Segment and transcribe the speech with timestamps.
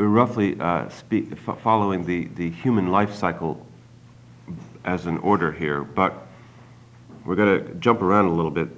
[0.00, 3.66] we're roughly uh, speak, following the, the human life cycle
[4.86, 6.26] as an order here, but
[7.26, 8.68] we're going to jump around a little bit.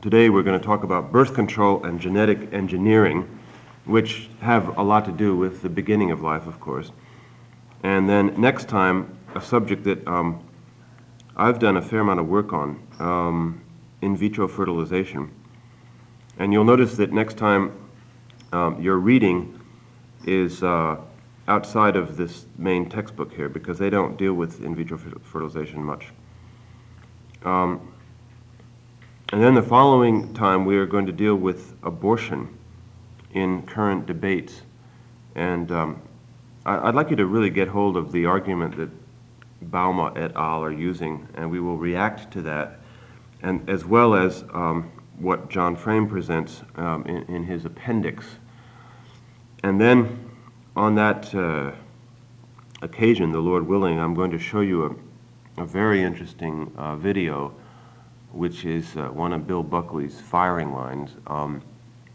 [0.00, 3.38] Today we're going to talk about birth control and genetic engineering,
[3.84, 6.90] which have a lot to do with the beginning of life, of course.
[7.84, 10.44] And then next time, a subject that um,
[11.36, 13.62] I've done a fair amount of work on um,
[14.00, 15.30] in vitro fertilization.
[16.40, 17.78] And you'll notice that next time
[18.52, 19.60] um, your reading
[20.26, 20.96] is uh,
[21.48, 26.08] outside of this main textbook here because they don't deal with in vitro fertilization much.
[27.44, 27.92] Um,
[29.32, 32.58] and then the following time, we are going to deal with abortion
[33.32, 34.62] in current debates.
[35.34, 36.02] And um,
[36.66, 38.90] I, would like you to really get hold of the argument that
[39.70, 40.62] Bouma et al.
[40.62, 42.80] are using, and we will react to that,
[43.42, 48.26] and as well as um, what John Frame presents um, in, in his appendix
[49.62, 50.30] and then
[50.74, 51.72] on that uh,
[52.82, 54.84] occasion, the Lord willing, I'm going to show you
[55.56, 57.54] a, a very interesting uh, video,
[58.32, 61.62] which is uh, one of Bill Buckley's firing lines, um,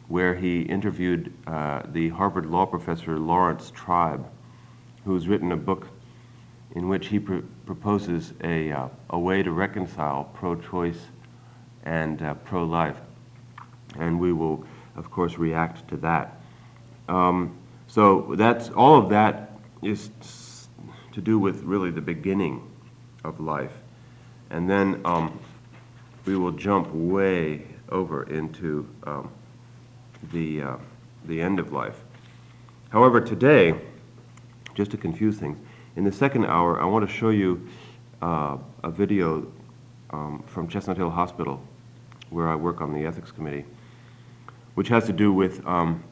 [0.07, 4.27] where he interviewed uh, the Harvard law professor Laurence Tribe,
[5.05, 5.87] who's written a book
[6.75, 10.99] in which he pr- proposes a, uh, a way to reconcile pro choice
[11.83, 12.97] and uh, pro life.
[13.97, 14.65] And we will,
[14.95, 16.36] of course, react to that.
[17.07, 17.57] Um,
[17.87, 20.09] so that's all of that is
[21.13, 22.69] to do with really the beginning
[23.23, 23.77] of life,
[24.49, 25.39] and then um,
[26.25, 29.31] we will jump way over into um,
[30.31, 30.75] the uh,
[31.25, 32.03] the end of life.
[32.89, 33.75] However, today,
[34.75, 35.57] just to confuse things,
[35.95, 37.67] in the second hour, I want to show you
[38.21, 39.51] uh, a video
[40.11, 41.61] um, from Chestnut Hill Hospital,
[42.29, 43.65] where I work on the ethics committee,
[44.75, 46.03] which has to do with um,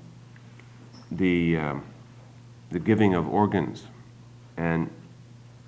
[1.17, 1.83] the, um,
[2.71, 3.83] the giving of organs.
[4.57, 4.89] And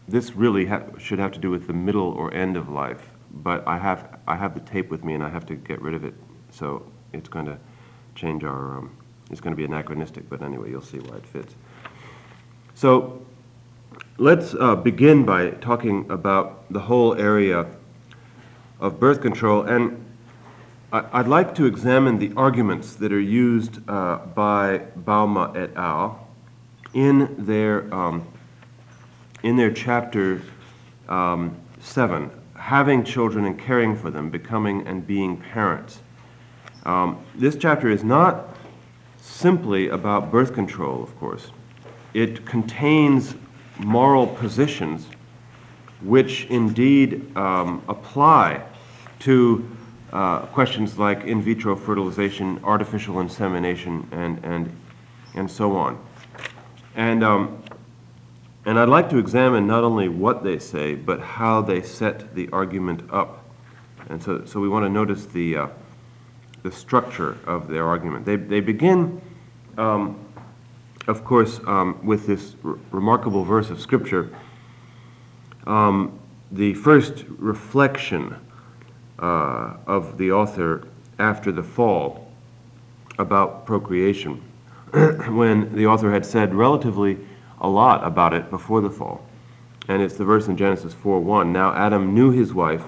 [0.08, 3.10] this really ha- should have to do with the middle or end of life.
[3.44, 5.94] But I have, I have the tape with me and I have to get rid
[5.94, 6.14] of it.
[6.50, 7.58] So it's going to
[8.16, 8.96] change our, um,
[9.30, 11.56] it's going to be anachronistic, but anyway, you'll see why it fits.
[12.74, 13.26] So
[14.18, 17.66] let's uh, begin by talking about the whole area
[18.80, 19.64] of birth control.
[19.64, 20.04] And
[20.90, 26.30] I'd like to examine the arguments that are used uh, by Bouma et al.
[26.94, 28.26] in their, um,
[29.44, 30.42] in their chapter
[31.10, 36.00] um, 7, Having Children and Caring for Them, Becoming and Being Parents.
[36.86, 38.56] Um, this chapter is not
[39.18, 41.52] simply about birth control, of course.
[42.14, 43.36] It contains
[43.78, 45.08] moral positions
[46.02, 48.64] which indeed um, apply
[49.20, 49.77] to
[50.14, 54.72] uh, questions like in vitro fertilization, artificial insemination, and, and,
[55.36, 56.02] and so on.
[56.96, 57.62] And, um,
[58.66, 62.50] and I'd like to examine not only what they say, but how they set the
[62.52, 63.44] argument up.
[64.10, 65.68] And so, so we want to notice the, uh,
[66.64, 68.26] the structure of their argument.
[68.26, 69.22] They, they begin,
[69.78, 70.20] um,
[71.08, 74.34] of course, um, with this r- remarkable verse of Scripture.
[75.66, 76.18] Um,
[76.52, 78.36] the first reflection
[79.20, 80.88] uh, of the author
[81.20, 82.32] after the fall
[83.20, 84.42] about procreation,
[85.30, 87.18] when the author had said relatively
[87.62, 89.26] a lot about it before the fall.
[89.88, 91.48] And it's the verse in Genesis 4:1.
[91.48, 92.84] Now Adam knew his wife,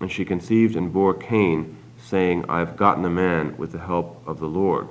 [0.00, 4.38] and she conceived and bore Cain, saying, I've gotten a man with the help of
[4.38, 4.88] the Lord.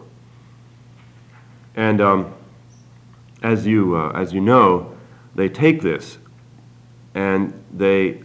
[1.76, 2.34] And um,
[3.44, 4.96] as, you, uh, as you know,
[5.36, 6.18] they take this
[7.14, 8.24] and they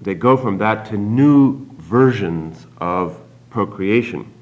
[0.00, 3.20] they go from that to new versions of
[3.50, 4.32] procreation.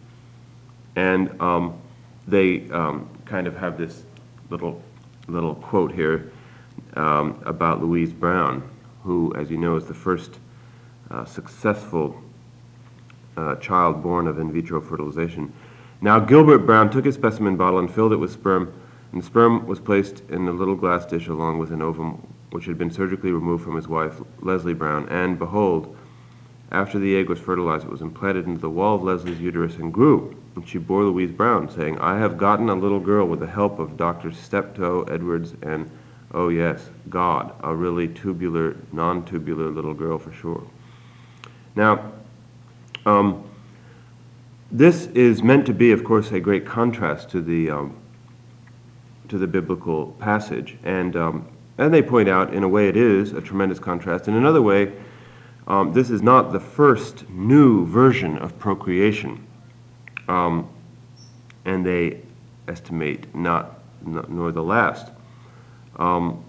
[0.96, 1.81] And um,
[2.26, 4.05] they um, kind of have this
[4.50, 4.82] little,
[5.26, 6.31] little quote here
[6.94, 8.69] um, about Louise Brown,
[9.02, 10.38] who, as you know, is the first
[11.10, 12.20] uh, successful
[13.37, 15.52] uh, child born of in vitro fertilization.
[16.00, 18.72] Now, Gilbert Brown took a specimen bottle and filled it with sperm,
[19.12, 22.67] and the sperm was placed in a little glass dish along with an ovum which
[22.67, 25.97] had been surgically removed from his wife, Leslie Brown, and behold,
[26.71, 29.93] After the egg was fertilized, it was implanted into the wall of Leslie's uterus and
[29.93, 30.37] grew.
[30.55, 33.79] And she bore Louise Brown, saying, I have gotten a little girl with the help
[33.79, 34.33] of Dr.
[34.33, 35.91] Steptoe, Edwards, and,
[36.33, 40.62] oh yes, God, a really tubular, non tubular little girl for sure.
[41.75, 42.12] Now,
[43.06, 43.44] um,
[44.71, 47.97] this is meant to be, of course, a great contrast to the, um,
[49.29, 50.77] to the biblical passage.
[50.85, 51.47] And, um,
[51.79, 54.27] and they point out, in a way, it is a tremendous contrast.
[54.27, 54.93] In another way,
[55.69, 59.47] um, this is not the first new version of procreation,
[60.27, 60.69] um,
[61.65, 62.21] and they
[62.67, 65.13] estimate not, not nor the last.
[65.97, 66.45] Um,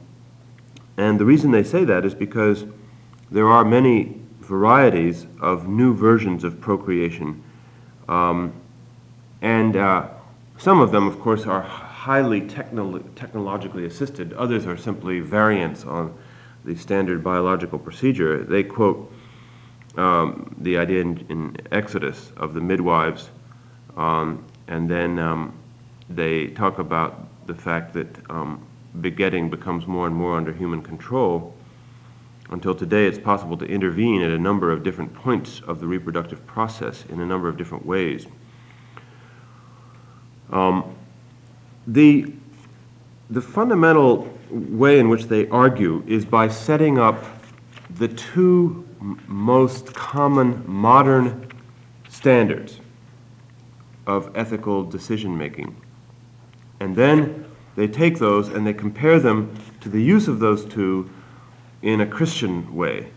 [0.98, 2.66] and the reason they say that is because
[3.30, 7.44] there are many varieties of new versions of procreation,
[8.08, 8.52] um,
[9.42, 10.08] and uh,
[10.58, 14.34] some of them, of course, are highly techno- technologically assisted.
[14.34, 16.12] Others are simply variants on
[16.66, 19.14] the standard biological procedure, they quote
[19.96, 23.30] um, the idea in, in, Exodus of the midwives,
[23.96, 25.54] um, and then um,
[26.10, 28.60] they talk about the fact that um,
[29.02, 31.54] begetting becomes more and more under human control.
[32.50, 36.44] Until today, it's possible to intervene at a number of different points of the reproductive
[36.48, 38.26] process in a number of different ways.
[40.52, 40.96] Um,
[41.88, 42.32] the,
[43.30, 47.24] the fundamental way in which they argue is by setting up
[47.96, 48.88] the two
[49.28, 51.50] most common modern
[52.10, 52.80] standards
[54.08, 55.76] of ethical decision making.
[56.80, 57.46] And then
[57.76, 61.10] they take those and they compare them to the use of those two
[61.82, 63.12] in a Christian way.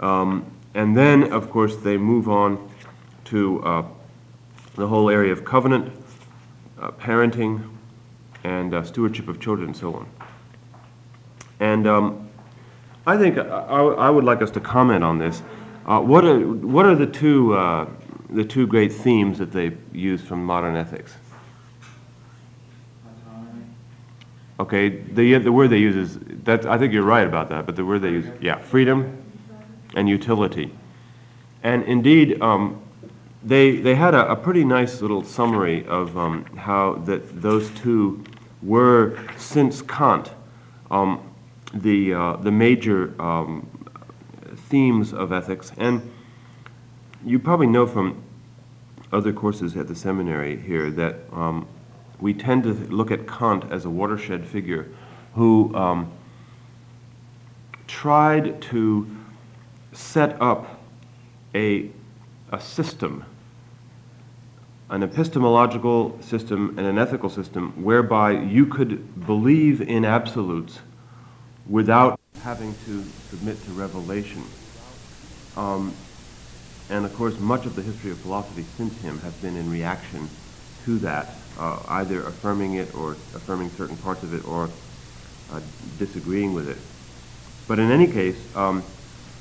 [0.00, 2.70] Um, and then, of course, they move on
[3.26, 3.84] to uh,
[4.74, 5.92] the whole area of covenant,
[6.80, 7.73] uh, parenting,
[8.44, 10.08] and uh, stewardship of children, and so on.
[11.60, 12.28] And um,
[13.06, 15.42] I think I, I, would like us to comment on this.
[15.86, 17.88] Uh, what, are, what are the two, uh,
[18.30, 21.14] the two great themes that they use from modern ethics?
[24.60, 27.74] Okay, the, the word they use is, that, I think you're right about that, but
[27.74, 29.20] the word they use, yeah, freedom
[29.96, 30.72] and utility.
[31.64, 32.80] And indeed, um,
[33.42, 38.22] they, they had a, a, pretty nice little summary of um, how that those two
[38.64, 40.30] were, since Kant,
[40.90, 41.20] um,
[41.72, 43.68] the, uh, the major um,
[44.68, 45.72] themes of ethics.
[45.76, 46.10] And
[47.24, 48.22] you probably know from
[49.12, 51.66] other courses at the seminary here that um,
[52.20, 54.88] we tend to look at Kant as a watershed figure
[55.34, 56.10] who um,
[57.86, 59.08] tried to
[59.92, 60.80] set up
[61.54, 61.90] a,
[62.52, 63.24] a system,
[64.94, 70.78] an epistemological system and an ethical system, whereby you could believe in absolutes
[71.68, 74.44] without having to submit to revelation.
[75.56, 75.92] Um,
[76.90, 80.28] and of course, much of the history of philosophy since him has been in reaction
[80.84, 84.70] to that, uh, either affirming it or affirming certain parts of it or
[85.50, 85.60] uh,
[85.98, 86.78] disagreeing with it.
[87.66, 88.84] But in any case, um,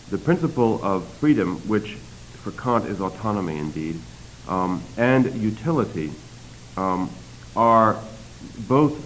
[0.09, 1.93] the principle of freedom, which
[2.41, 3.99] for Kant is autonomy indeed,
[4.47, 6.11] um, and utility
[6.77, 7.09] um,
[7.55, 7.99] are
[8.67, 8.97] both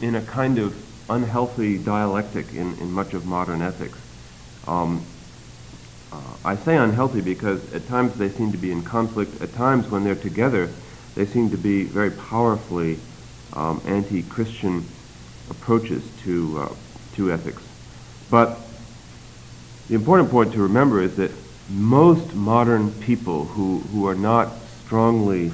[0.00, 0.74] in a kind of
[1.08, 3.98] unhealthy dialectic in, in much of modern ethics.
[4.66, 5.04] Um,
[6.12, 9.40] uh, I say unhealthy because at times they seem to be in conflict.
[9.40, 10.70] At times when they're together,
[11.14, 12.98] they seem to be very powerfully
[13.52, 14.84] um, anti-Christian
[15.50, 16.74] approaches to, uh,
[17.14, 17.62] to ethics.
[18.30, 18.58] But
[19.88, 21.30] the important point to remember is that
[21.68, 24.52] most modern people who, who are not
[24.84, 25.52] strongly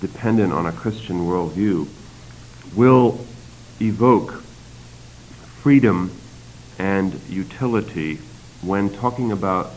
[0.00, 1.86] dependent on a Christian worldview
[2.74, 3.24] will
[3.80, 4.32] evoke
[5.62, 6.10] freedom
[6.78, 8.16] and utility
[8.62, 9.70] when talking about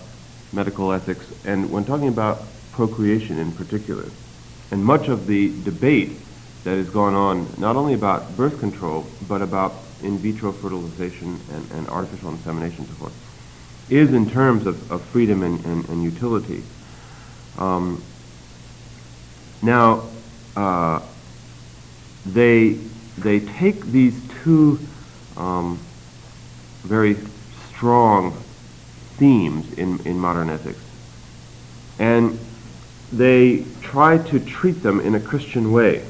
[0.53, 2.41] medical ethics and when talking about
[2.71, 4.05] procreation in particular.
[4.71, 6.13] And much of the debate
[6.63, 11.71] that has gone on, not only about birth control, but about in vitro fertilization and,
[11.71, 13.24] and artificial insemination and so forth,
[13.89, 16.63] is in terms of, of freedom and, and, and utility.
[17.57, 18.03] Um,
[19.61, 20.03] now,
[20.55, 21.01] uh,
[22.25, 22.79] they,
[23.17, 24.79] they take these two
[25.37, 25.79] um,
[26.83, 27.17] very
[27.69, 28.31] strong
[29.17, 30.79] themes in, in modern ethics.
[31.99, 32.39] And
[33.11, 36.03] they try to treat them in a Christian way.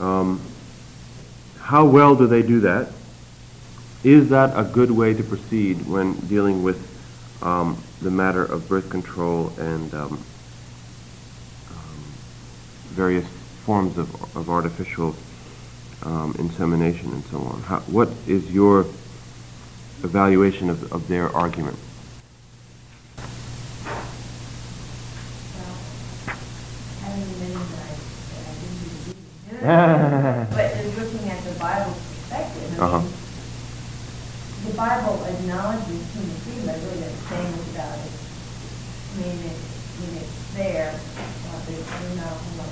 [0.00, 0.40] Um,
[1.58, 2.88] how well do they do that?
[4.02, 6.88] Is that a good way to proceed when dealing with
[7.42, 10.12] um, the matter of birth control and um,
[11.68, 12.02] um
[12.96, 13.26] various
[13.66, 15.14] forms of, of artificial
[16.02, 17.60] um, insemination and so on?
[17.62, 18.86] How, what is your
[20.02, 21.76] evaluation of, of their argument?
[29.60, 33.19] but looking at the Bible perspective, uh-huh
[34.70, 38.12] the Bible acknowledges human but really doesn't say anything about it.
[38.14, 39.58] I mean, it,
[39.98, 42.70] mean it's there, uh, but there's not a whole lot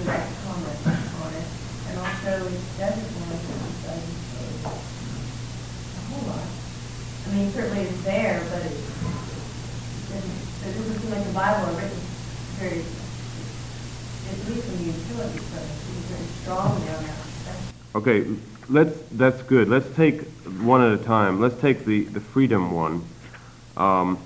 [0.00, 0.80] direct comment
[1.20, 1.48] on it.
[1.92, 4.08] And also, it doesn't want to emphasize
[4.64, 6.48] a whole lot.
[6.48, 10.24] I mean, certainly it's there, but it, it
[10.64, 12.00] it doesn't seem like the Bible are written
[12.56, 12.84] very
[17.94, 18.24] Okay,
[18.68, 19.68] let's, that's good.
[19.68, 20.22] Let's take
[20.62, 21.40] one at a time.
[21.40, 23.04] Let's take the, the freedom one.
[23.76, 24.18] Um,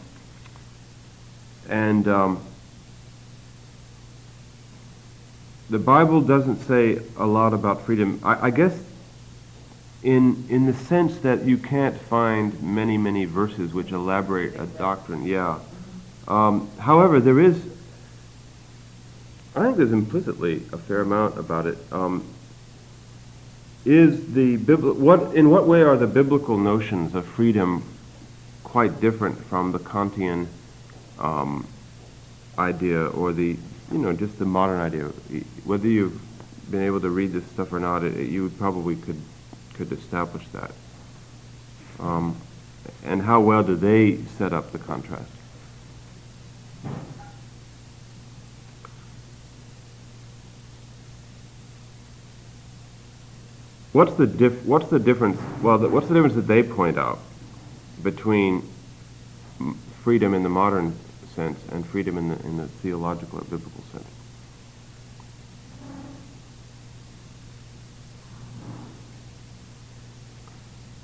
[1.68, 2.44] and um,
[5.70, 8.20] the Bible doesn't say a lot about freedom.
[8.22, 8.78] I, I, guess
[10.02, 15.24] in, in the sense that you can't find many, many verses which elaborate a doctrine.
[15.24, 15.58] Yeah.
[16.26, 17.62] Um, however, there is
[19.58, 21.78] I think there's implicitly a fair amount about it.
[21.90, 22.24] Um,
[23.88, 27.82] is the what in what way are the biblical notions of freedom
[28.62, 30.46] quite different from the Kantian
[31.18, 31.66] um,
[32.58, 33.56] idea or the
[33.90, 35.04] you know just the modern idea?
[35.64, 36.20] Whether you've
[36.70, 39.20] been able to read this stuff or not, it, you probably could
[39.72, 40.70] could establish that.
[41.98, 42.36] Um,
[43.04, 45.30] and how well do they set up the contrast?
[53.92, 55.40] What's the, dif- what's the difference?
[55.62, 57.18] Well, the, what's the difference that they point out
[58.02, 58.62] between
[60.04, 60.94] freedom in the modern
[61.34, 64.06] sense and freedom in the, in the theological or biblical sense?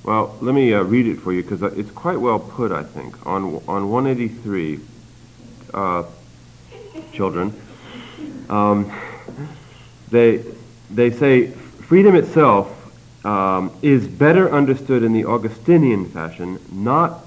[0.04, 3.26] Well, let me uh, read it for you because it's quite well put, I think.
[3.26, 4.78] On, on 183,
[5.72, 6.04] uh,
[7.12, 7.58] children,
[8.50, 8.92] um,
[10.10, 10.44] they,
[10.90, 11.54] they say
[11.86, 12.80] freedom itself
[13.26, 17.24] um, is better understood in the Augustinian fashion, not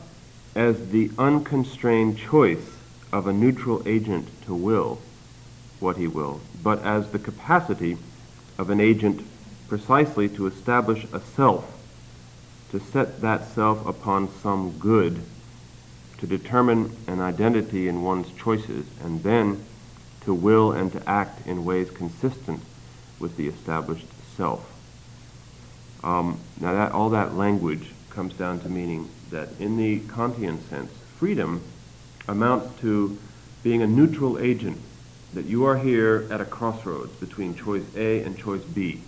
[0.55, 2.75] as the unconstrained choice
[3.13, 4.99] of a neutral agent to will
[5.79, 7.97] what he will, but as the capacity
[8.57, 9.23] of an agent
[9.67, 11.71] precisely to establish a self,
[12.71, 15.21] to set that self upon some good,
[16.17, 19.63] to determine an identity in one's choices, and then
[20.21, 22.59] to will and to act in ways consistent
[23.19, 24.65] with the established self.
[26.03, 30.91] Um, now, that, all that language comes down to meaning that in the Kantian sense,
[31.17, 31.61] freedom
[32.27, 33.17] amounts to
[33.63, 34.77] being a neutral agent,
[35.33, 39.01] that you are here at a crossroads between choice A and choice B,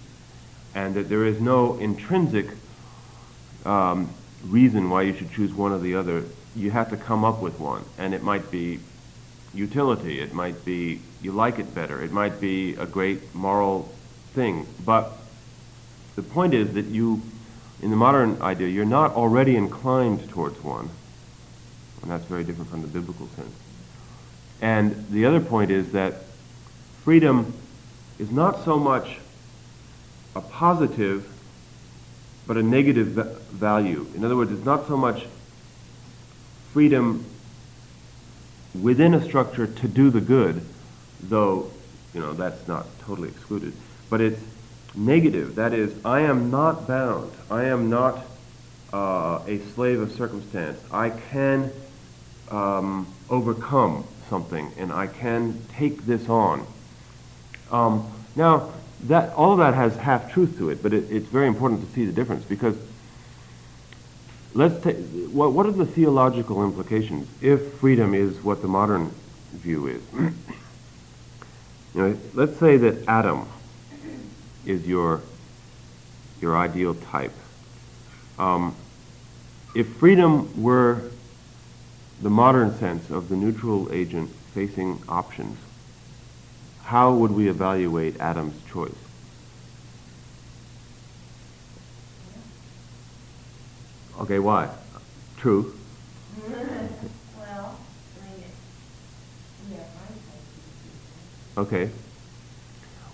[0.76, 2.48] and that there is no intrinsic
[3.66, 4.10] um,
[4.46, 6.24] reason why you should choose one or the other.
[6.56, 8.80] You have to come up with one, and it might be
[9.54, 13.94] utility, it might be you like it better, it might be a great moral
[14.34, 15.19] thing, but
[16.20, 17.22] the point is that you,
[17.82, 20.90] in the modern idea, you're not already inclined towards one.
[22.02, 23.56] And that's very different from the biblical sense.
[24.62, 26.16] And the other point is that
[27.06, 27.54] freedom
[28.18, 29.18] is not so much
[30.36, 31.32] a positive,
[32.46, 33.08] but a negative
[33.52, 34.06] value.
[34.14, 35.26] In other words, it's not so much
[36.74, 37.24] freedom
[38.80, 40.62] within a structure to do the good,
[41.24, 41.72] though,
[42.14, 43.72] you know, that's not totally excluded,
[44.10, 44.42] but it's
[44.96, 45.56] negative.
[45.56, 47.32] That is, I am not bound.
[47.50, 48.26] I am not
[48.94, 50.80] uh, a slave of circumstance.
[50.92, 51.72] I can
[52.50, 56.66] um, overcome something, and I can take this on.
[57.72, 58.72] Um, now,
[59.04, 61.94] that all of that has half truth to it, but it, it's very important to
[61.94, 62.76] see the difference because
[64.54, 64.98] let's take
[65.32, 69.12] what, what are the theological implications if freedom is what the modern
[69.54, 70.02] view is?
[70.14, 70.34] you
[71.96, 73.48] know, let's say that Adam
[74.70, 75.24] is your,
[76.40, 77.36] your ideal type.
[78.38, 78.76] Um,
[79.76, 81.12] if freedom were
[82.22, 85.58] the modern sense of the neutral agent facing options,
[86.84, 88.92] how would we evaluate Adam's choice?
[94.22, 94.70] Okay, why?
[95.38, 95.74] True.
[97.38, 97.80] well,
[98.38, 99.78] yeah,
[101.58, 101.90] Okay.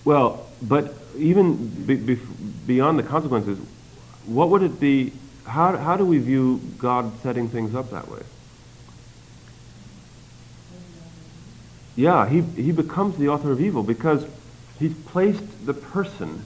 [0.05, 2.19] Well, but even be, be,
[2.65, 3.57] beyond the consequences,
[4.25, 5.11] what would it be?
[5.45, 8.21] How, how do we view God setting things up that way?
[11.95, 14.25] Yeah, he, he becomes the author of evil because
[14.79, 16.43] he's placed the person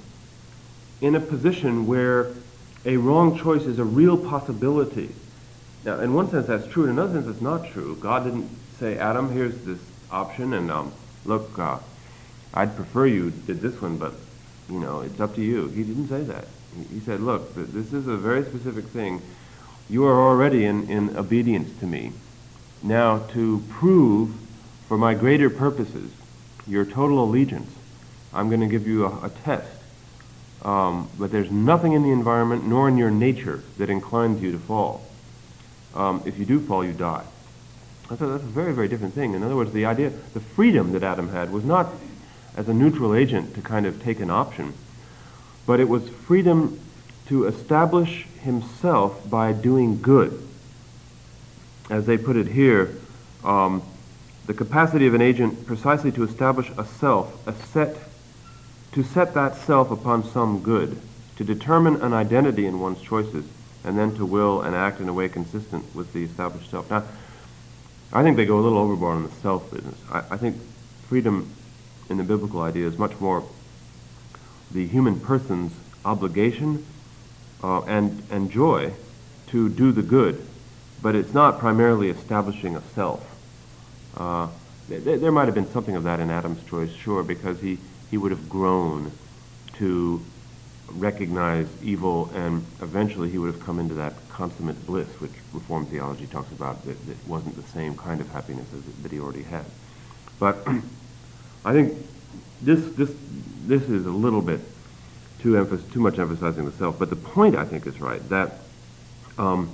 [1.01, 2.33] in a position where
[2.85, 5.09] a wrong choice is a real possibility.
[5.83, 6.83] Now, in one sense, that's true.
[6.83, 7.97] In another sense, it's not true.
[7.99, 8.49] God didn't
[8.79, 9.79] say, Adam, here's this
[10.11, 10.91] option, and um,
[11.25, 11.79] look, uh,
[12.53, 14.13] I'd prefer you did this one, but
[14.69, 15.67] you know, it's up to you.
[15.69, 16.45] He didn't say that.
[16.91, 19.21] He, said, look, this is a very specific thing.
[19.89, 22.11] You are already in, in obedience to me.
[22.83, 24.35] Now, to prove
[24.87, 26.11] for my greater purposes
[26.67, 27.71] your total allegiance,
[28.33, 29.67] I'm going to give you a, a test.
[30.61, 34.59] Um, but there's nothing in the environment nor in your nature that inclines you to
[34.59, 35.03] fall.
[35.95, 37.23] Um, if you do fall, you die.
[38.11, 39.33] A, that's a very, very different thing.
[39.33, 41.89] In other words, the idea, the freedom that Adam had was not
[42.59, 44.73] as a neutral agent to kind of take an option,
[45.65, 46.77] but it was freedom
[47.25, 50.45] to establish himself by doing good.
[51.89, 52.97] As they put it here,
[53.45, 53.81] um,
[54.45, 57.95] the capacity of an agent precisely to establish a self, a set,
[58.91, 60.99] to set that self upon some good,
[61.37, 63.45] to determine an identity in one's choices,
[63.85, 66.91] and then to will and act in a way consistent with the established self.
[66.91, 67.05] Now,
[68.11, 69.95] I think they go a little overboard on the self business.
[70.11, 70.57] I, I think
[71.07, 71.49] freedom
[72.09, 73.43] in the biblical idea is much more
[74.71, 75.71] the human person's
[76.05, 76.85] obligation
[77.63, 78.93] uh, and, and joy
[79.47, 80.45] to do the good,
[81.01, 83.25] but it's not primarily establishing a self.
[84.15, 84.47] Uh,
[84.87, 87.77] th- there might have been something of that in Adam's choice, sure, because he,
[88.11, 89.11] he would have grown
[89.73, 90.23] to
[90.91, 96.27] recognize evil, and eventually he would have come into that consummate bliss, which Reformed theology
[96.27, 99.65] talks about, that, that wasn't the same kind of happiness as that he already had.
[100.39, 100.65] But
[101.65, 101.97] I think
[102.61, 103.11] this, this,
[103.65, 104.59] this is a little bit
[105.41, 108.59] too, emph- too much emphasizing the self, but the point, I think, is right, that
[109.37, 109.69] um,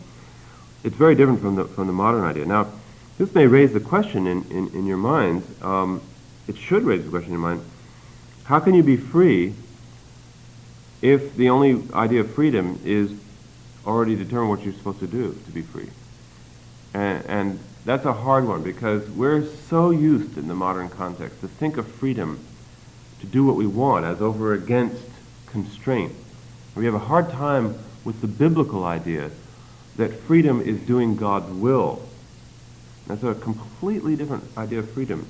[0.84, 2.46] it's very different from the, from the modern idea.
[2.46, 2.68] Now,
[3.18, 6.02] this may raise the question in, in, in your minds, um,
[6.48, 7.62] it should raise the question in your mind,
[8.44, 9.56] how can you be free
[11.02, 13.12] if the only idea of freedom is
[13.86, 15.90] already determined what you're supposed to do to be free.
[16.94, 21.48] And, and that's a hard one because we're so used in the modern context to
[21.48, 22.40] think of freedom
[23.20, 25.04] to do what we want as over against
[25.46, 26.12] constraint.
[26.76, 29.30] We have a hard time with the biblical idea
[29.98, 32.02] that freedom is doing God's will.
[33.08, 35.28] That's a completely different idea of freedom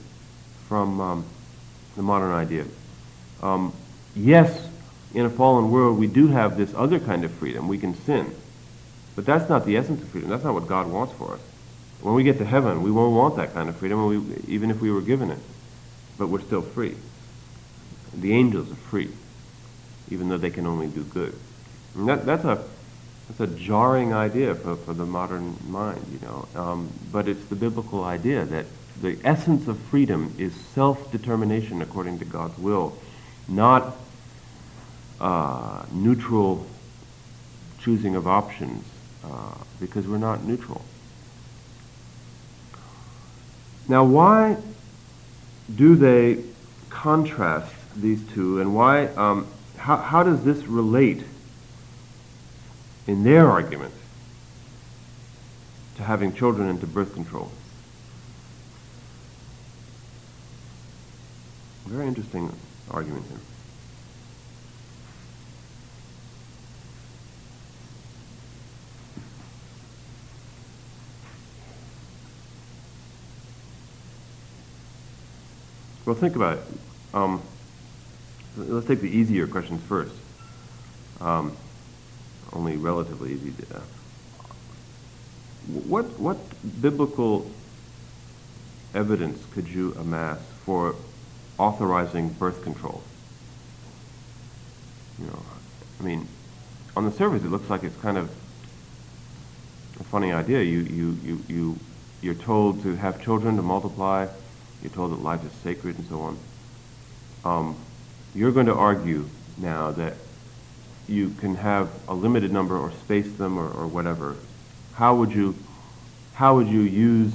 [0.68, 1.26] from um,
[1.96, 2.66] the modern idea.
[3.44, 3.74] Um,
[4.16, 4.70] yes,
[5.14, 7.68] in a fallen world, we do have this other kind of freedom.
[7.68, 8.34] We can sin.
[9.16, 10.30] But that's not the essence of freedom.
[10.30, 11.42] That's not what God wants for us.
[12.06, 14.80] When we get to heaven, we won't want that kind of freedom, we, even if
[14.80, 15.40] we were given it.
[16.20, 16.96] But we're still free.
[18.14, 19.10] The angels are free,
[20.12, 21.36] even though they can only do good.
[21.96, 22.64] And that, that's a
[23.28, 26.48] that's a jarring idea for, for the modern mind, you know.
[26.54, 28.68] Um, but it's the biblical idea that
[29.02, 32.96] the essence of freedom is self-determination according to God's will,
[33.48, 33.98] not
[35.20, 36.68] uh, neutral
[37.80, 38.86] choosing of options
[39.24, 40.86] uh, because we're not neutral.
[43.88, 44.58] Now, why
[45.74, 46.44] do they
[46.90, 49.08] contrast these two, and why?
[49.08, 51.24] Um, how, how does this relate
[53.06, 53.94] in their argument
[55.98, 57.52] to having children and to birth control?
[61.86, 62.52] Very interesting
[62.90, 63.38] argument here.
[76.06, 76.64] Well, think about it.
[77.14, 77.42] Um,
[78.58, 80.14] let's take the easier questions first.
[81.20, 81.56] Um,
[82.54, 83.52] only relatively easy.
[83.52, 83.82] To, uh,
[85.88, 86.38] what what
[86.82, 87.50] biblical
[88.94, 90.96] evidence could you amass for
[91.58, 93.02] authorizing birth control?
[95.20, 95.44] You know,
[96.00, 96.28] I mean,
[96.96, 98.30] on the surface it looks like it's kind of
[100.00, 100.62] a funny idea.
[100.62, 101.80] You you you you
[102.22, 104.28] you're told to have children to multiply
[104.86, 106.38] you're told that life is sacred and so on.
[107.44, 107.76] Um,
[108.36, 110.14] you're going to argue now that
[111.08, 114.36] you can have a limited number or space them or, or whatever.
[114.94, 115.56] How would you
[116.36, 117.34] how would you use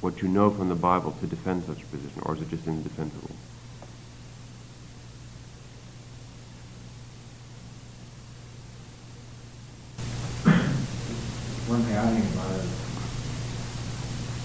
[0.00, 2.66] what you know from the Bible to defend such a position, or is it just
[2.66, 3.34] indefensible?
[11.66, 12.70] One thing I think about is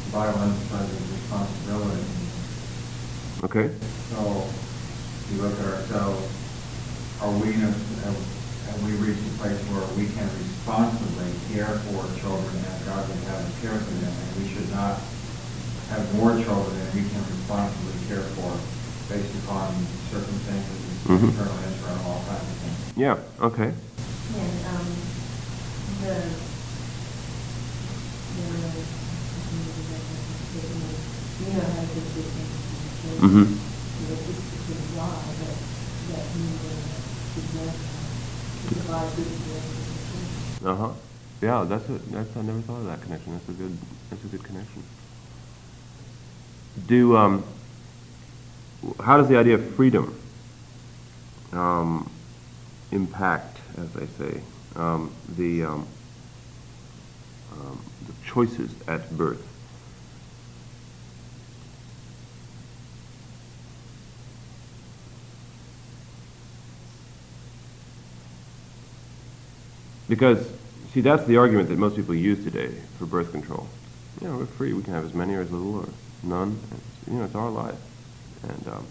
[0.05, 2.22] the Bible emphasizes responsibility
[3.43, 3.67] Okay.
[4.07, 6.31] So, if you look at ourselves,
[7.19, 7.75] are we in a,
[8.07, 8.15] have,
[8.71, 13.19] have we reached a place where we can responsibly care for children as God would
[13.27, 14.95] have us care for them, and we should not
[15.91, 18.55] have more children than we can responsibly care for
[19.11, 19.75] based upon
[20.07, 21.35] circumstances, mm-hmm.
[21.35, 22.95] currently around all kinds of things.
[22.95, 23.75] Yeah, okay.
[23.75, 24.87] And um,
[25.99, 26.15] the,
[28.39, 28.55] the,
[31.43, 32.62] you know how to do
[33.03, 33.59] Mm-hmm.
[40.65, 40.89] Uh huh.
[41.41, 43.33] Yeah, that's a, that's I never thought of that connection.
[43.33, 43.77] That's a good
[44.09, 44.83] that's a good connection.
[46.87, 47.43] Do um,
[48.99, 50.17] how does the idea of freedom
[51.51, 52.09] um,
[52.91, 54.41] impact, as they say,
[54.75, 55.87] um, the, um,
[57.51, 59.45] um, the choices at birth?
[70.09, 70.51] Because,
[70.93, 73.67] see, that's the argument that most people use today for birth control.
[74.21, 74.73] You know, we're free.
[74.73, 75.89] We can have as many or as little or
[76.21, 76.59] none.
[76.71, 77.75] It's, you know, it's our life.
[78.43, 78.85] And um,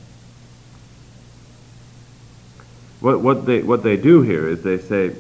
[3.01, 5.15] what, what, they, what they do here is they say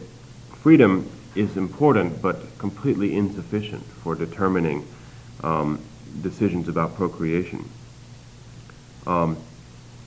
[0.62, 4.86] freedom is important but completely insufficient for determining
[5.42, 5.80] um,
[6.20, 7.68] decisions about procreation.
[9.06, 9.36] Um,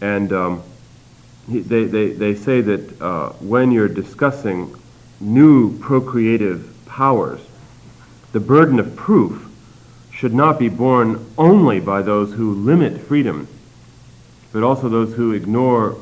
[0.02, 0.64] and um,
[1.48, 4.76] they, they, they say that uh, when you're discussing
[5.20, 7.42] new procreative powers,
[8.32, 9.50] the burden of proof
[10.12, 13.48] should not be borne only by those who limit freedom,
[14.52, 15.98] but also those who ignore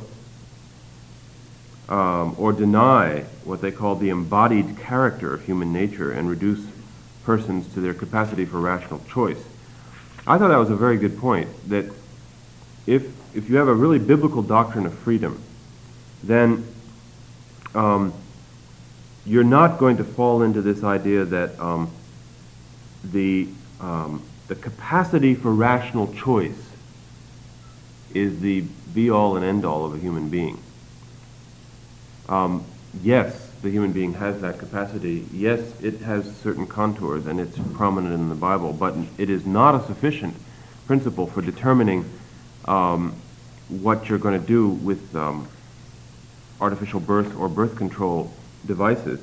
[1.90, 6.66] um, or deny what they call the embodied character of human nature and reduce
[7.24, 9.44] persons to their capacity for rational choice.
[10.26, 11.86] I thought that was a very good point, that
[12.88, 13.04] if,
[13.36, 15.42] if you have a really biblical doctrine of freedom,
[16.24, 16.66] then
[17.76, 18.14] um,
[19.26, 21.90] you're not going to fall into this idea that um,
[23.04, 23.48] the,
[23.80, 26.70] um, the capacity for rational choice
[28.14, 28.62] is the
[28.94, 30.62] be-all and end-all of a human being.
[32.30, 32.64] Um,
[33.02, 35.26] yes, the human being has that capacity.
[35.34, 39.74] Yes, it has certain contours and it's prominent in the Bible, but it is not
[39.74, 40.36] a sufficient
[40.86, 42.06] principle for determining
[42.66, 43.16] um,
[43.70, 45.48] what you're going to do with um,
[46.60, 48.32] artificial birth or birth control
[48.66, 49.20] devices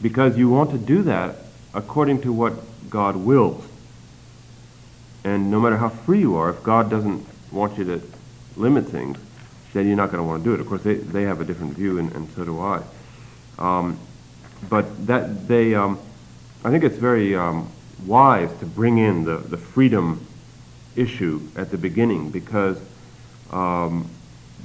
[0.00, 1.36] because you want to do that
[1.74, 2.54] according to what
[2.90, 3.64] God wills.
[5.24, 8.00] And no matter how free you are, if God doesn't want you to
[8.56, 9.18] limit things,
[9.72, 10.60] then you're not going to want to do it.
[10.60, 12.82] Of course, they, they have a different view, and, and so do I.
[13.58, 13.98] Um,
[14.68, 15.98] but that they, um,
[16.64, 17.70] I think it's very um,
[18.06, 20.24] wise to bring in the, the freedom
[20.96, 22.80] issue at the beginning because
[23.50, 24.08] um,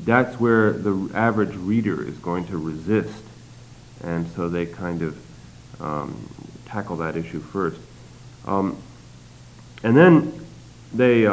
[0.04, 3.24] that's where the average reader is going to resist,
[4.04, 5.18] and so they kind of
[5.82, 6.30] um,
[6.66, 7.80] tackle that issue first.
[8.46, 8.78] Um,
[9.84, 10.46] and then
[10.94, 11.26] they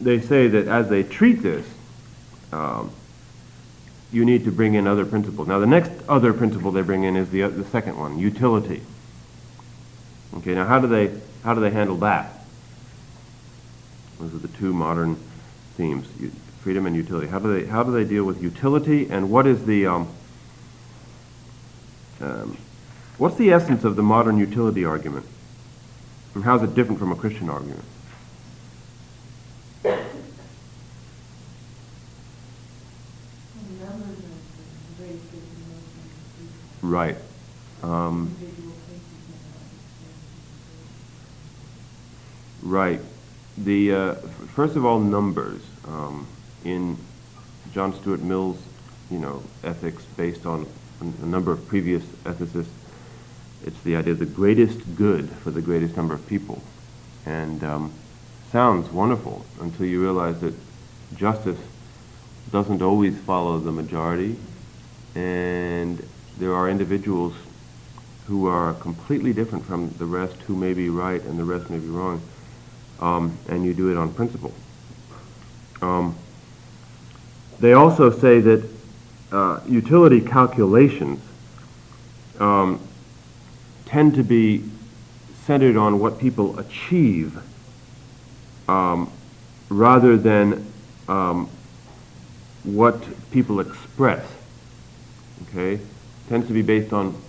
[0.00, 1.66] they say that as they treat this,
[2.52, 2.90] um,
[4.12, 5.48] you need to bring in other principles.
[5.48, 8.82] Now, the next other principle they bring in is the, the second one, utility.
[10.36, 12.32] Okay, now how do they how do they handle that?
[14.18, 15.16] Those are the two modern
[15.76, 16.06] themes:
[16.60, 17.26] freedom and utility.
[17.26, 19.86] How do they how do they deal with utility, and what is the
[22.22, 22.56] um,
[23.18, 25.26] what's the essence of the modern utility argument,
[26.34, 27.84] and how is it different from a Christian argument?
[36.82, 37.16] Right.
[37.82, 38.36] Um,
[42.62, 43.00] right.
[43.56, 44.14] The uh,
[44.54, 46.26] first of all, numbers um,
[46.64, 46.96] in
[47.72, 48.58] John Stuart Mill's,
[49.10, 50.66] you know, ethics based on
[51.02, 52.70] a, number of previous ethicists.
[53.64, 56.62] It's the idea of the greatest good for the greatest number of people,
[57.26, 57.92] and um,
[58.50, 60.54] sounds wonderful until you realize that
[61.16, 61.58] justice
[62.50, 64.36] doesn't always follow the majority,
[65.14, 66.06] and
[66.38, 67.34] there are individuals
[68.26, 71.78] who are completely different from the rest who may be right and the rest may
[71.78, 72.20] be wrong,
[73.00, 74.52] um, and you do it on principle.
[75.80, 76.16] Um,
[77.60, 78.71] they also say that
[79.32, 81.20] uh, utility calculations
[82.38, 82.80] um,
[83.86, 84.62] tend to be
[85.46, 87.38] centered on what people achieve
[88.68, 89.10] um,
[89.68, 90.72] rather than
[91.08, 91.48] um,
[92.64, 94.24] what people express.
[95.48, 95.80] Okay?
[96.28, 97.20] tends to be based on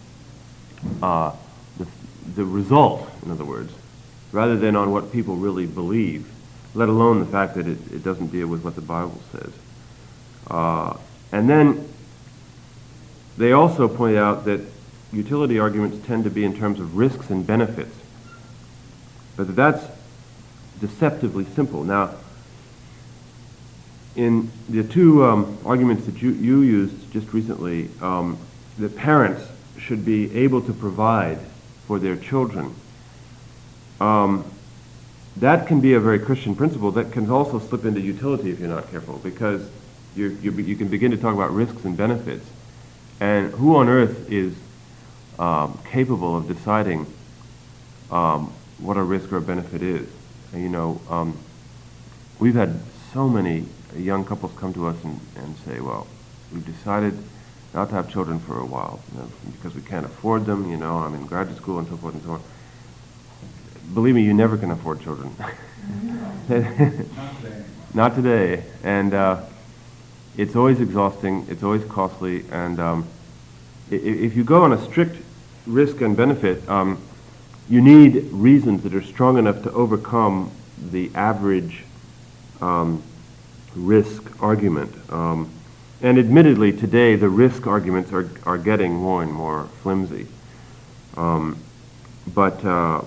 [1.01, 1.35] uh,
[1.77, 1.87] the,
[2.35, 3.73] the result, in other words,
[4.31, 6.31] rather than on what people really believe,
[6.73, 9.51] let alone the fact that it, it doesn't deal with what the Bible says.
[10.49, 10.95] Uh,
[11.33, 11.92] and then
[13.37, 14.61] they also point out that
[15.11, 17.95] utility arguments tend to be in terms of risks and benefits,
[19.35, 19.85] but that's
[20.79, 21.83] deceptively simple.
[21.83, 22.15] Now,
[24.15, 28.37] in the two um, arguments that you, you used just recently, um,
[28.77, 29.43] the parents
[29.79, 31.39] should be able to provide
[31.87, 32.75] for their children.
[33.99, 34.45] Um,
[35.37, 38.69] that can be a very Christian principle that can also slip into utility if you're
[38.69, 39.67] not careful because
[40.15, 42.45] you you can begin to talk about risks and benefits.
[43.23, 44.53] And who on earth is
[45.39, 47.05] um, capable of deciding
[48.11, 50.09] um, what a risk or a benefit is?
[50.53, 51.39] You know, um,
[52.37, 52.81] we've had
[53.13, 53.63] so many
[53.95, 56.05] young couples come to us and, and say, well,
[56.51, 57.17] we've decided
[57.73, 60.75] not to have children for a while you know, because we can't afford them, you
[60.75, 62.41] know, I'm in graduate school and so forth and so on.
[63.93, 65.33] Believe me, you never can afford children.
[67.93, 68.65] not today.
[68.83, 69.43] And uh,
[70.37, 73.07] it's always exhausting, it's always costly, and um,
[73.91, 75.21] if you go on a strict
[75.65, 77.01] risk and benefit, um,
[77.69, 80.51] you need reasons that are strong enough to overcome
[80.91, 81.83] the average
[82.61, 83.01] um,
[83.75, 84.93] risk argument.
[85.11, 85.49] Um,
[86.01, 90.27] and admittedly, today the risk arguments are, are getting more and more flimsy.
[91.15, 91.57] Um,
[92.33, 93.03] but uh,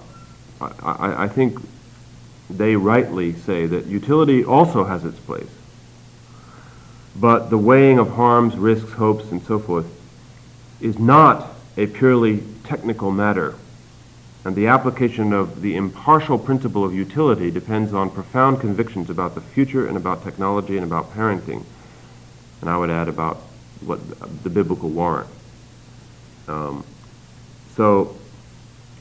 [0.61, 1.59] I, I think
[2.49, 5.49] they rightly say that utility also has its place.
[7.19, 9.87] But the weighing of harms, risks, hopes, and so forth
[10.81, 13.55] is not a purely technical matter.
[14.45, 19.41] And the application of the impartial principle of utility depends on profound convictions about the
[19.41, 21.65] future and about technology and about parenting.
[22.61, 23.39] And I would add about
[23.81, 24.01] what
[24.43, 25.29] the biblical warrant.
[26.49, 26.85] Um,
[27.77, 28.17] so,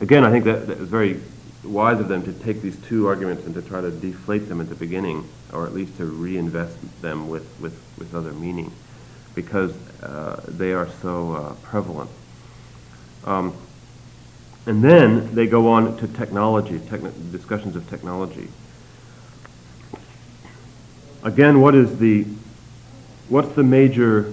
[0.01, 1.21] again, I think that, that is very
[1.65, 4.69] wise of them to take these two arguments and to try to deflate them at
[4.69, 8.71] the beginning, or at least to reinvest them with, with, with other meaning,
[9.33, 12.09] because uh, they are so uh, prevalent.
[13.25, 13.53] Um,
[14.65, 18.47] and then they go on to technology, techn- discussions of technology.
[21.23, 22.25] Again, what is the,
[23.29, 24.31] what's the major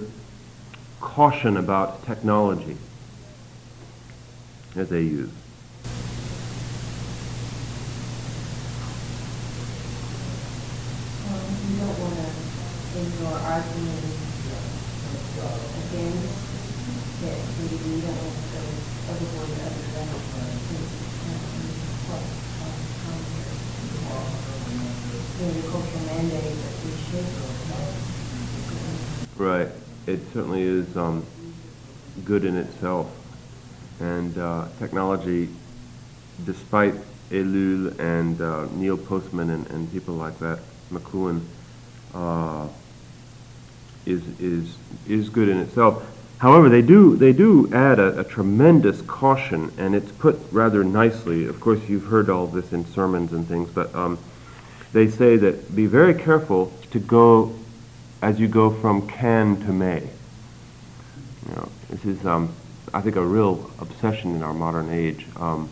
[1.01, 2.77] caution about technology
[4.75, 5.29] that they use?
[29.35, 29.67] Right.
[30.05, 31.25] It certainly is um,
[32.23, 33.11] good in itself.
[33.99, 35.49] And uh, technology,
[36.45, 36.93] despite
[37.31, 40.59] Ellul and uh, Neil Postman and, and, people like that,
[40.91, 41.41] McLuhan,
[42.13, 42.67] uh,
[44.05, 46.05] is, is, is good in itself.
[46.37, 51.45] However, they do, they do add a, a, tremendous caution, and it's put rather nicely.
[51.45, 54.17] Of course, you've heard all this in sermons and things, but um,
[54.93, 57.53] they say that be very careful to go
[58.21, 60.01] as you go from can to may.
[61.47, 62.53] You know, this is, um,
[62.93, 65.25] I think, a real obsession in our modern age.
[65.35, 65.69] Um,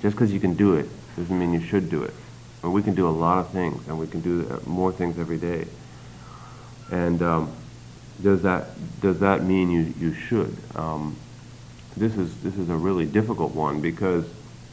[0.00, 2.14] just because you can do it doesn't mean you should do it.
[2.62, 5.18] And we can do a lot of things, and we can do uh, more things
[5.18, 5.66] every day.
[6.90, 7.52] And um,
[8.22, 8.68] does that
[9.00, 10.56] does that mean you you should?
[10.74, 11.16] Um,
[11.96, 14.24] this is this is a really difficult one because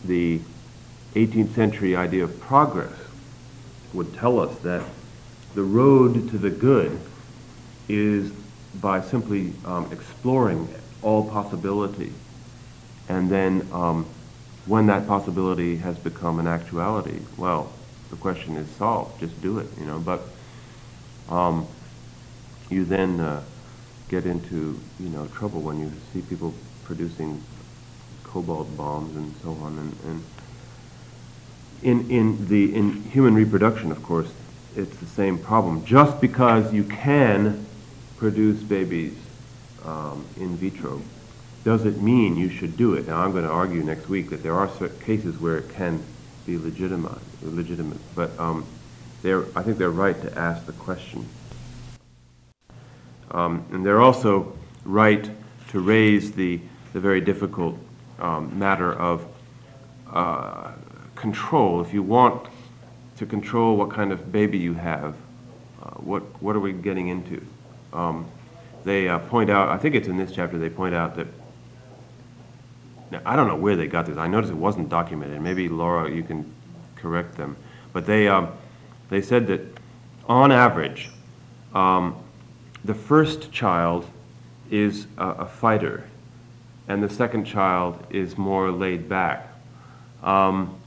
[0.06, 0.40] the
[1.16, 2.94] 18th century idea of progress
[3.94, 4.84] would tell us that
[5.56, 7.00] the road to the good
[7.88, 8.32] is
[8.82, 10.68] by simply um, exploring
[11.02, 12.14] all possibility.
[13.08, 14.06] And then um,
[14.66, 17.72] when that possibility has become an actuality, well,
[18.12, 19.20] the question is solved.
[19.20, 20.00] Just do it, you know.
[20.00, 20.22] But
[21.30, 21.68] um,
[22.70, 23.44] you then uh,
[24.10, 27.44] get into, you know, trouble when you see people producing
[28.24, 29.78] cobalt bombs and so on.
[29.80, 30.24] And, and
[31.82, 34.32] in, in, the, in human reproduction, of course,
[34.76, 35.86] it's the same problem.
[35.86, 37.66] Just because you can
[38.18, 39.16] produce babies
[39.86, 41.02] um, in vitro,
[41.64, 43.08] does it mean you should do it?
[43.08, 44.70] Now, I'm going to argue next week that there are
[45.04, 46.04] cases where it can
[46.46, 48.66] be legitimate, legitimate but um,
[49.24, 51.28] I think they're right to ask the question.
[53.32, 55.30] Um, and they're also right
[55.70, 56.60] to raise the,
[56.94, 57.78] the very difficult
[58.20, 59.26] um, matter of
[60.12, 60.69] uh,
[61.20, 61.82] control.
[61.82, 62.48] If you want
[63.18, 65.16] to control what kind of baby you have,
[65.84, 67.46] uh, what, what are we getting into?
[67.94, 68.30] um,
[68.84, 71.28] they uh, point out, I think it's in this chapter, they point out that,
[73.12, 74.18] now, I don't know where they got this.
[74.18, 75.42] I noticed it wasn't documented.
[75.42, 76.52] Maybe, Laura, you can
[76.96, 77.58] correct them.
[77.92, 78.52] But they, um,
[79.10, 79.62] they said that
[80.28, 81.10] on average,
[81.74, 82.16] um,
[82.86, 84.06] the first child
[84.70, 86.04] is a, a, fighter,
[86.88, 89.52] and the second child is more laid back.
[90.22, 90.79] Um,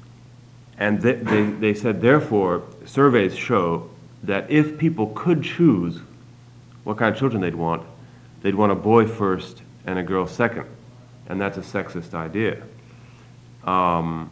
[0.78, 3.88] and they, they, they said, therefore, surveys show
[4.22, 6.00] that if people could choose
[6.84, 7.82] what kind of children they'd want.
[8.42, 10.66] They'd want a boy first and a girl second.
[11.28, 12.62] And that's a sexist idea.
[13.64, 14.30] Um,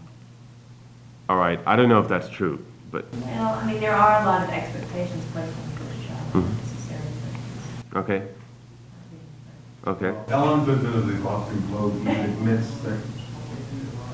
[1.28, 3.06] all right, I don't know if that's true, but.
[3.14, 6.32] Well, I mean, there are a lot of expectations placed on the first child.
[6.32, 7.98] Mm-hmm.
[7.98, 8.22] Okay.
[9.86, 10.32] Okay.
[10.32, 12.98] Ellen Goodman of the Boston Globe admits that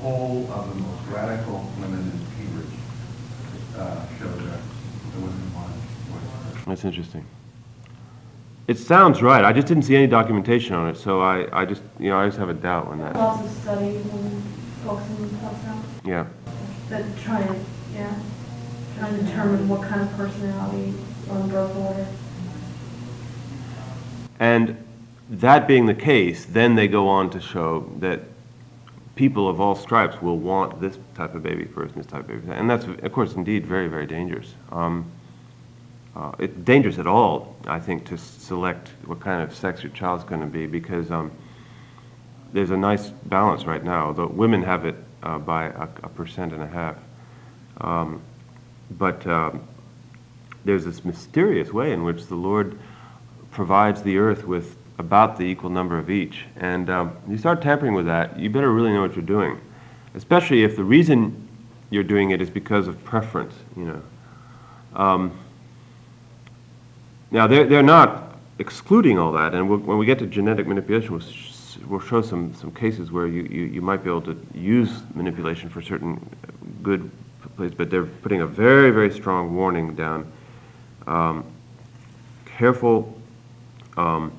[0.01, 2.79] poll of the most radical women in Cambridge
[3.77, 4.59] uh, show that
[5.13, 6.63] the women want voice.
[6.65, 7.25] That's interesting.
[8.67, 9.45] It sounds right.
[9.45, 12.25] I just didn't see any documentation on it, so I, I just, you know, I
[12.25, 13.15] just have a doubt on that.
[13.15, 14.41] Lots of studies when
[14.83, 16.25] folks in the out Yeah.
[16.89, 17.55] that try to,
[17.93, 18.13] yeah,
[18.97, 20.93] try to determine what kind of personality
[21.29, 22.07] on birth order.
[24.39, 24.77] And
[25.29, 28.21] that being the case, then they go on to show that
[29.17, 32.27] people of all stripes will want this type of baby first and this type of
[32.27, 32.41] baby.
[32.51, 34.53] And that's, of course, indeed very, very dangerous.
[34.71, 35.11] Um,
[36.15, 40.23] uh, it's dangerous at all, I think, to select what kind of sex your child's
[40.23, 41.31] going to be because um,
[42.53, 44.13] there's a nice balance right now.
[44.13, 46.95] The women have it uh, by a, a, percent and a half.
[47.81, 48.21] Um,
[48.91, 49.67] but um,
[50.65, 52.79] there's this mysterious way in which the Lord
[53.51, 56.45] provides the earth with about the equal number of each.
[56.55, 59.59] And um, you start tampering with that, you better really know what you're doing,
[60.15, 61.47] especially if the reason
[61.89, 64.01] you're doing it is because of preference, you know.
[64.95, 65.37] Um,
[67.29, 71.11] now, they're, they're not excluding all that, and we'll, when we get to genetic manipulation,
[71.11, 74.37] we'll, sh- we'll show some, some cases where you, you, you might be able to
[74.53, 76.27] use manipulation for certain
[76.81, 77.09] good
[77.55, 80.31] places, but they're putting a very, very strong warning down.
[81.05, 81.45] Um,
[82.45, 83.15] careful
[83.97, 84.31] um,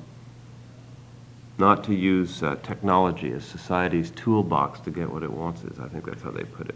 [1.59, 5.77] not to use uh, technology as society's toolbox to get what it wants is.
[5.79, 6.75] I think that's how they put it.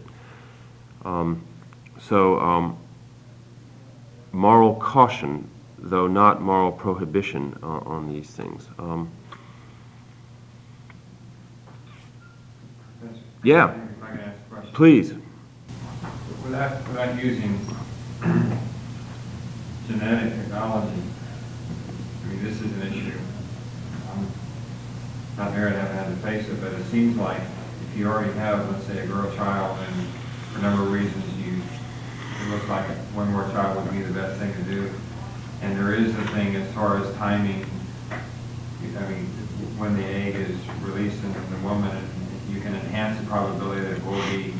[1.04, 1.42] Um,
[1.98, 2.76] so, um,
[4.32, 8.68] moral caution, though not moral prohibition uh, on these things.
[8.78, 9.10] Um,
[13.42, 13.74] yeah.
[14.74, 15.14] Please.
[16.42, 17.58] Without, without using
[19.86, 21.02] genetic technology,
[22.22, 23.18] I mean, this is an issue.
[25.36, 27.40] Not married, I haven't had to face it, but it seems like
[27.90, 30.06] if you already have, let's say, a girl child, and
[30.52, 31.60] for a number of reasons, you,
[32.40, 34.90] it looks like one more child would be the best thing to do.
[35.62, 37.66] And there is a thing as far as timing,
[38.96, 39.26] I mean,
[39.76, 42.06] when the egg is released in the woman,
[42.48, 44.54] you can enhance the probability that it will be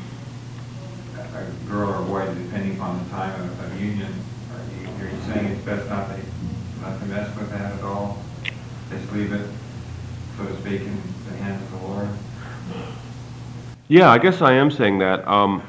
[1.16, 4.12] a girl or a boy, depending upon the time of, of union.
[4.52, 6.20] Are you, are you saying it's best not to
[6.80, 8.22] not to mess with that at all?
[8.90, 9.48] Just leave it,
[10.38, 12.08] in the hands of the Lord?
[13.88, 15.26] Yeah, I guess I am saying that.
[15.28, 15.62] Um,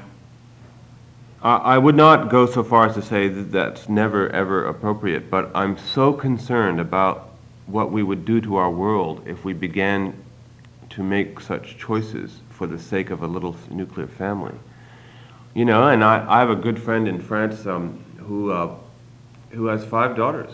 [1.42, 5.30] I, I would not go so far as to say that that's never ever appropriate,
[5.30, 7.30] but I'm so concerned about
[7.68, 10.16] what we would do to our world if we began
[10.92, 14.56] to make such choices for the sake of a little nuclear family.
[15.54, 18.76] You know, and I, I have a good friend in France um, who, uh,
[19.52, 20.52] who has five daughters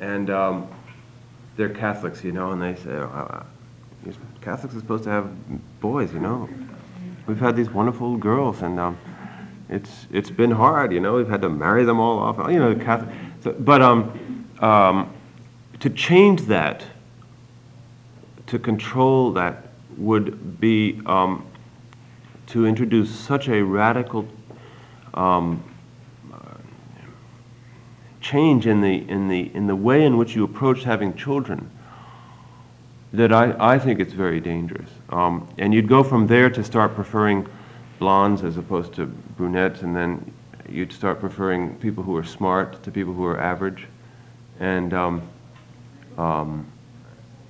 [0.00, 0.68] and um,
[1.60, 3.44] they're Catholics, you know, and they say, oh,
[4.40, 5.30] Catholics are supposed to have
[5.80, 6.48] boys, you know.
[7.26, 8.98] We've had these wonderful girls, and um,
[9.68, 11.16] it's it's been hard, you know.
[11.16, 12.74] We've had to marry them all off, you know.
[12.74, 15.12] Catholic, so, but um, um,
[15.80, 16.82] to change that,
[18.46, 19.68] to control that,
[19.98, 21.44] would be um,
[22.46, 24.26] to introduce such a radical
[25.12, 25.62] um,
[28.20, 31.70] change in the, in the, in the way in which you approach having children
[33.12, 34.88] that I, I think it's very dangerous.
[35.08, 37.46] Um, and you'd go from there to start preferring
[37.98, 40.32] blondes as opposed to brunettes, and then
[40.68, 43.86] you'd start preferring people who are smart to people who are average.
[44.60, 45.22] And um,
[46.16, 46.66] um,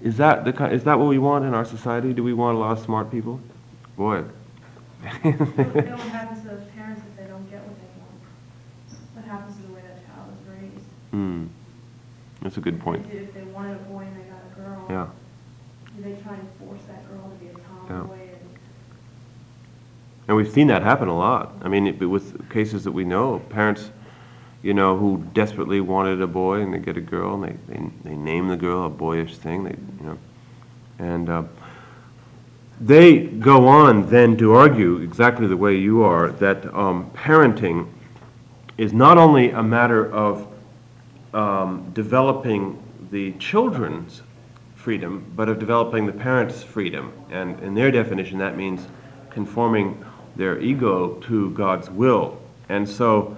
[0.03, 2.15] is, that the, is that what we want in our society?
[2.15, 3.41] Do we want a lot of smart people?
[3.97, 4.25] Boy.
[11.11, 11.47] Hmm.
[12.43, 13.07] That's a good point.
[13.13, 15.07] If they wanted a boy and they got a girl, yeah.
[15.99, 18.17] they try and force that girl to be a tomboy?
[18.17, 18.23] Yeah.
[18.23, 18.59] And,
[20.29, 21.55] and we've seen that happen a lot.
[21.63, 23.91] I mean, it, with cases that we know, parents,
[24.63, 27.91] you know, who desperately wanted a boy and they get a girl and they, they,
[28.05, 30.19] they name the girl a boyish thing, they, you know,
[30.99, 31.43] and uh,
[32.81, 37.87] they go on then to argue exactly the way you are that um, parenting
[38.79, 40.50] is not only a matter of
[41.35, 44.23] um, developing the children's
[44.75, 47.13] freedom, but of developing the parents' freedom.
[47.31, 48.87] And in their definition, that means
[49.31, 50.03] conforming
[50.37, 52.41] their ego to God's will.
[52.69, 53.37] And so,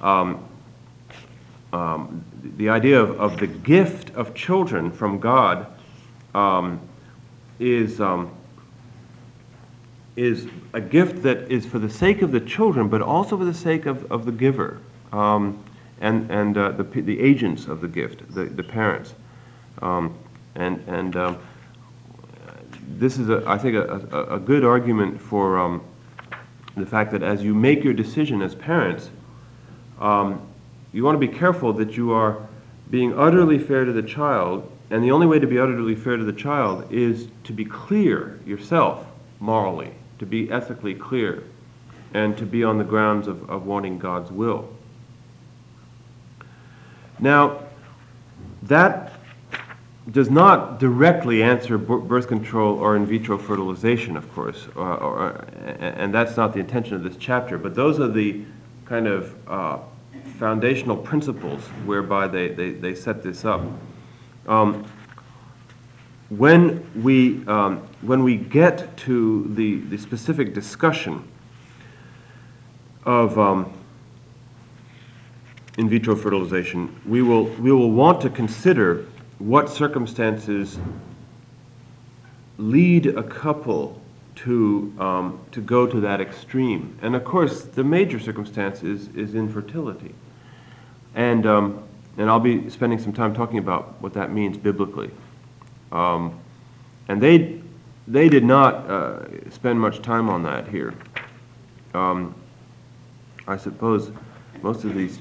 [0.00, 0.46] um,
[1.72, 2.24] um,
[2.56, 5.66] the idea of, of the gift of children from God
[6.34, 6.80] um,
[7.58, 8.30] is, um,
[10.16, 13.54] is a gift that is for the sake of the children, but also for the
[13.54, 14.78] sake of, of the giver.
[15.12, 15.62] Um,
[16.02, 19.14] and, and uh, the, the agents of the gift, the, the parents.
[19.80, 20.14] Um,
[20.54, 21.38] And, and um,
[23.00, 25.80] this is, a, I think, a, a, a good argument for um,
[26.76, 29.08] the fact that as you make your decision as parents,
[29.98, 30.40] um,
[30.92, 32.36] you want to be careful that you are
[32.90, 36.24] being utterly fair to the child, and the only way to be utterly fair to
[36.24, 39.06] the child is to be clear yourself
[39.40, 41.42] morally, to be ethically clear,
[42.12, 44.68] and to be on the grounds of, of wanting God's will.
[47.22, 47.60] Now,
[48.64, 49.12] that
[50.10, 55.44] does not directly answer birth control or in vitro fertilization, of course, or, or,
[55.78, 58.42] and that's not the intention of this chapter, but those are the
[58.86, 59.78] kind of uh,
[60.38, 63.62] foundational principles whereby they, they, they set this up.
[64.48, 64.84] Um,
[66.30, 71.22] when we, um, when we get to the, the specific discussion
[73.04, 73.72] of um,
[75.78, 79.06] in vitro fertilization, we will, we will want to consider
[79.38, 80.78] what circumstances
[82.58, 84.00] lead a couple
[84.34, 86.96] to, um, to go to that extreme.
[87.02, 90.14] And of course, the major circumstance is, is infertility.
[91.14, 91.82] And, um,
[92.18, 95.10] and I'll be spending some time talking about what that means biblically.
[95.90, 96.38] Um,
[97.08, 97.60] and they,
[98.06, 100.94] they did not uh, spend much time on that here.
[101.94, 102.34] Um,
[103.46, 104.10] I suppose
[104.62, 105.20] most of these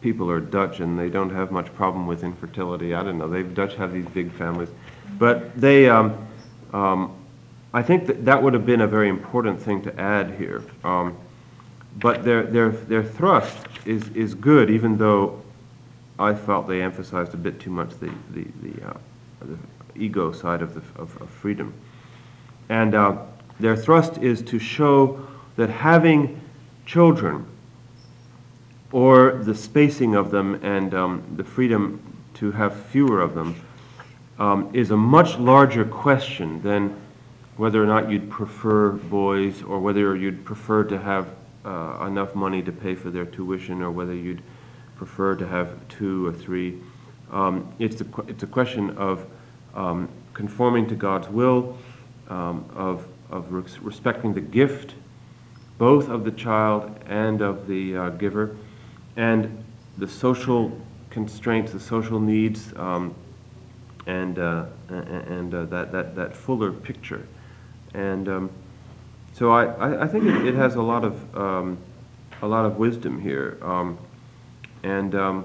[0.00, 2.94] people are Dutch and they don't have much problem with infertility.
[2.94, 3.28] I don't know.
[3.28, 4.68] They Dutch have these big families,
[5.18, 5.88] but they.
[5.88, 6.26] Um,
[6.72, 7.14] um,
[7.74, 10.62] I think that that would have been a very important thing to add here.
[10.84, 11.16] Um,
[11.96, 15.42] but their their their thrust is is good, even though
[16.18, 18.96] I felt they emphasized a bit too much the the the, uh,
[19.42, 19.58] the
[20.00, 21.74] ego side of the of, of freedom,
[22.68, 23.18] and uh,
[23.60, 25.26] their thrust is to show
[25.56, 26.40] that having
[26.86, 27.44] children
[28.92, 32.00] or the spacing of them and um, the freedom
[32.34, 33.54] to have fewer of them
[34.38, 36.96] um, is a much larger question than
[37.56, 41.28] whether or not you'd prefer boys or whether you'd prefer to have
[41.64, 44.40] uh, enough money to pay for their tuition or whether you'd
[44.96, 46.78] prefer to have two or three.
[47.30, 49.26] Um, it's, a, it's a question of
[49.74, 51.76] um, conforming to God's will,
[52.28, 54.94] um, of, of respecting the gift,
[55.78, 58.56] both of the child and of the uh, giver
[59.18, 59.64] and
[59.98, 60.72] the social
[61.10, 63.14] constraints, the social needs, um,
[64.06, 67.26] and, uh, and uh, that, that, that fuller picture.
[67.94, 68.50] And um,
[69.34, 71.78] so I, I think it, it, has a lot of, um,
[72.42, 73.58] a lot of wisdom here.
[73.60, 73.98] Um,
[74.84, 75.44] and um,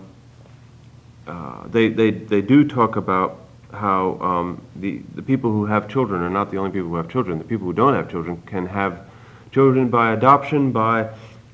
[1.26, 3.39] uh, they, they, they do talk about
[3.71, 7.09] how um, the, the people who have children are not the only people who have
[7.09, 7.39] children.
[7.39, 9.07] The people who don't have children can have
[9.51, 11.09] children by adoption, by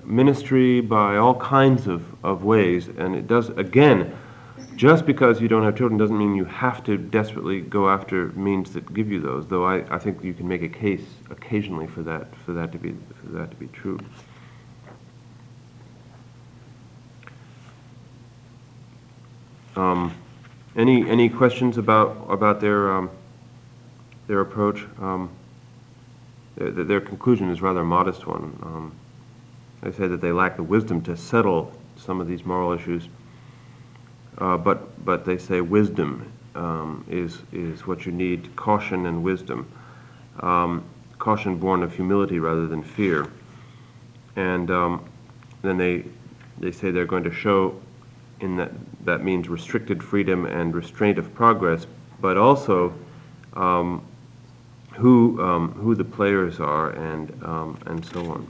[0.06, 2.88] ministry by all kinds of, of ways.
[2.88, 4.16] And it does, again,
[4.76, 8.72] just because you don't have children doesn't mean you have to desperately go after means
[8.74, 12.02] that give you those, though I, I think you can make a case occasionally for
[12.04, 14.00] that, for that to be, for that to be true.
[19.76, 20.14] Um,
[20.76, 23.10] any, any questions about, about their, um,
[24.28, 24.86] their approach?
[25.00, 25.30] Um,
[26.56, 28.94] their, their conclusion is rather a modest one.
[29.82, 33.08] They say that they lack the wisdom to settle some of these moral issues,
[34.38, 39.72] uh, but, but they say wisdom um, is, is what you need caution and wisdom.
[40.42, 40.84] Um,
[41.18, 43.32] caution born of humility rather than fear.
[44.36, 45.06] And um,
[45.62, 46.06] then they,
[46.58, 47.80] they say they're going to show
[48.40, 48.72] in that
[49.06, 51.88] that means restricted freedom and restraint of progress,
[52.22, 52.94] but also
[53.54, 54.06] um,
[54.94, 58.48] who, um, who the players are and, um, and so on.